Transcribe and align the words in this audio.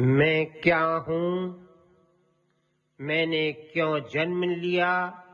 मैं 0.00 0.60
क्या 0.60 0.84
हूँ? 0.84 1.68
मैंने 3.00 3.52
क्यों 3.52 4.00
जन्म 4.00 4.42
लिया? 4.42 5.24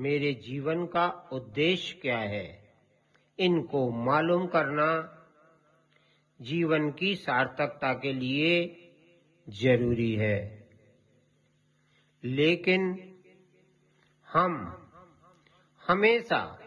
मेरे 0.00 0.34
जीवन 0.34 0.86
का 0.86 1.28
उद्देश्य 1.32 1.98
क्या 2.02 2.18
है? 2.18 2.74
इनको 3.38 3.90
मालूम 3.90 4.46
करना 4.46 5.14
जीवन 6.40 6.90
की 6.92 7.16
सार्थकता 7.16 7.92
के 7.92 8.12
लिए 8.12 8.76
ज़रूरी 9.48 10.14
है। 10.14 10.68
लेकिन 12.24 13.12
हम 14.32 14.78
हमेशा 15.88 16.58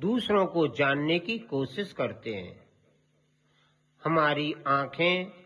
दूसरों 0.00 0.46
को 0.46 0.68
जानने 0.68 1.18
की 1.18 1.38
कोशिश 1.38 1.92
करते 1.92 2.34
हैं। 2.34 2.66
हमारी 4.04 4.54
आँखें 4.66 5.41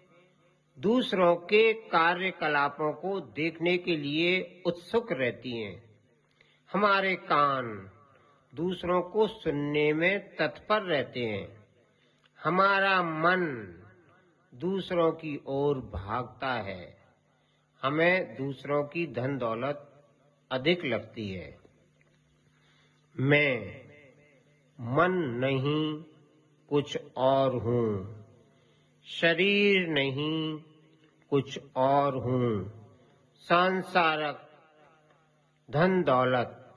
दूसरों 0.79 1.37
के 1.37 1.73
कार्यकलापों 1.73 2.93
को 2.93 3.21
देखने 3.21 3.79
के 3.79 3.97
लिए 3.97 4.63
उत्सुक 4.67 5.13
रहती 5.13 5.63
हैं। 5.63 5.83
हमारे 6.73 7.17
कान 7.17 7.91
दूसरों 8.55 9.03
को 9.03 9.27
सुनने 9.27 9.93
में 9.93 10.37
तत्पर 10.37 10.83
रहते 10.83 11.21
हैं। 11.21 11.67
हमारा 12.45 13.03
मन 13.03 13.75
दूसरों 14.55 15.13
की 15.13 15.41
ओर 15.47 15.79
भागता 15.79 16.53
है। 16.53 16.99
हमें 17.83 18.37
दूसरों 18.37 18.85
की 18.85 19.07
धन 19.07 19.39
दौलत 19.39 20.05
अधिक 20.51 20.85
लगती 20.85 21.31
है। 21.31 21.59
मैं 23.17 23.83
मन 24.81 25.13
नहीं, 25.13 26.05
कुछ 26.69 26.99
और 27.17 27.55
हूँ। 27.55 28.16
शरीर 29.07 29.89
नहीं, 29.89 30.63
कुछ 31.31 31.61
और 31.77 32.17
हूँ। 32.17 32.73
सांसारक 33.39 34.51
धन 35.71 36.03
दौलत, 36.03 36.77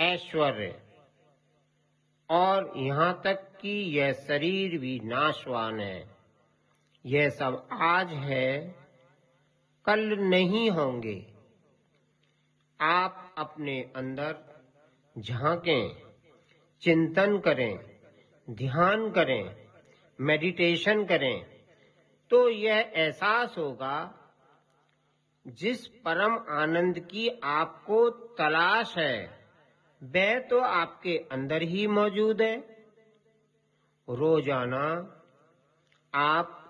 ऐश्वर्य। 0.00 0.82
और 2.30 2.72
यहाँ 2.76 3.20
तक 3.24 3.58
कि 3.60 3.68
यह 3.68 4.12
शरीर 4.12 4.78
भी 4.78 5.00
नाशवान 5.04 5.80
है। 5.80 6.08
यह 7.06 7.30
सब 7.30 7.68
आज 7.72 8.12
है, 8.12 8.74
कल 9.84 10.00
नहीं 10.18 10.70
होंगे। 10.70 11.26
आप 12.80 13.34
अपने 13.38 13.92
अंदर 13.96 14.36
झांकें, 15.18 16.02
चिंतन 16.80 17.38
करें, 17.38 18.00
ध्यान 18.50 19.10
करें। 19.10 19.65
मेडिटेशन 20.18 21.04
करें 21.04 21.44
तो 22.30 22.48
यह 22.48 22.92
एहसास 22.96 23.54
होगा 23.58 23.96
जिस 25.46 25.86
परम 26.04 26.38
आनंद 26.52 26.98
की 27.00 27.28
आपको 27.44 28.08
तलाश 28.38 28.94
है, 28.98 29.18
वह 30.02 30.38
तो 30.48 30.58
आपके 30.60 31.16
अंदर 31.32 31.62
ही 31.64 31.86
मौजूद 31.88 32.42
है। 32.42 32.56
रोज़ाना 34.08 34.86
आप 36.12 36.62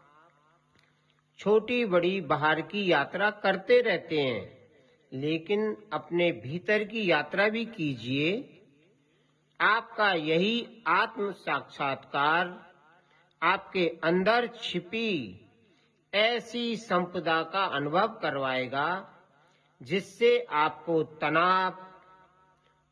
छोटी 1.38 1.84
बड़ी 1.86 2.20
बाहर 2.26 2.60
की 2.62 2.90
यात्रा 2.90 3.30
करते 3.38 3.80
रहते 3.80 4.20
हैं, 4.20 4.42
लेकिन 5.12 5.76
अपने 5.92 6.30
भीतर 6.34 6.84
की 6.84 7.10
यात्रा 7.10 7.48
भी 7.48 7.64
कीजिए। 7.70 8.30
आपका 9.60 10.12
यही 10.12 10.82
आत्म 10.88 11.30
साक्षात्कार 11.34 12.54
आपके 13.46 13.86
अंदर 14.04 14.46
छिपी 14.46 15.40
ऐसी 16.14 16.76
संपदा 16.76 17.42
का 17.42 17.64
अनुभव 17.64 18.08
करवाएगा, 18.22 19.12
जिससे 19.82 20.46
आपको 20.50 21.02
तनाव, 21.02 21.86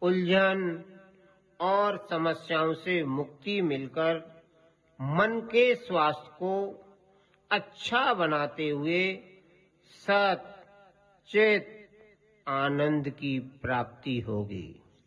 उलझन 0.02 0.84
और 1.60 2.06
समस्याओं 2.10 2.74
से 2.74 3.04
मुक्ति 3.04 3.60
मिलकर 3.62 4.42
मन 5.00 5.40
के 5.52 5.74
स्वास्थ्य 5.74 6.30
को 6.38 6.84
अच्छा 7.50 8.14
बनाते 8.14 8.68
हुए 8.68 9.14
सत, 9.90 10.50
चेत 11.28 11.88
आनंद 12.48 13.08
की 13.10 13.38
प्राप्ति 13.38 14.20
होगी। 14.20 14.83